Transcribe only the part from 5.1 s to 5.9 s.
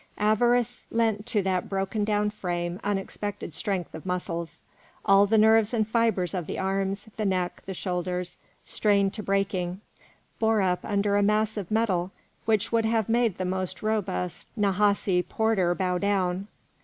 the nerves and